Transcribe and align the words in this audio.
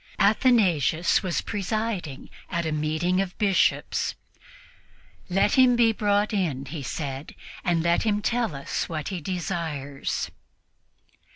Athanasius 0.17 1.21
was 1.21 1.41
presiding 1.41 2.31
at 2.49 2.65
a 2.65 2.71
meeting 2.71 3.21
of 3.21 3.37
Bishops. 3.37 4.15
"Let 5.29 5.51
him 5.59 5.75
be 5.75 5.91
brought 5.91 6.33
in," 6.33 6.65
he 6.65 6.81
said, 6.81 7.35
"and 7.63 7.83
let 7.83 8.01
him 8.01 8.19
tell 8.23 8.55
us 8.55 8.89
what 8.89 9.09
he 9.09 9.21
desires." 9.21 10.31